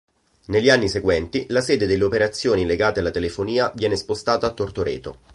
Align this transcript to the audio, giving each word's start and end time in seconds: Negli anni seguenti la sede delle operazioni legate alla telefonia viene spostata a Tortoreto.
Negli 0.45 0.67
anni 0.69 0.89
seguenti 0.89 1.45
la 1.49 1.61
sede 1.61 1.85
delle 1.85 2.03
operazioni 2.03 2.65
legate 2.65 3.01
alla 3.01 3.11
telefonia 3.11 3.71
viene 3.75 3.95
spostata 3.95 4.47
a 4.47 4.51
Tortoreto. 4.51 5.19